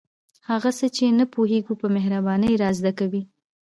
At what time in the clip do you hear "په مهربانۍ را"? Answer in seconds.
1.81-2.69